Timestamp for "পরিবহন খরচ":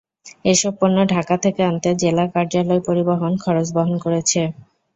2.87-3.67